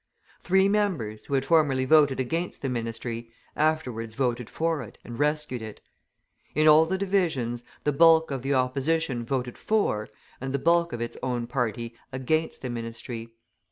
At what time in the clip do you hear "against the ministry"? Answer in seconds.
2.19-3.29, 12.11-13.35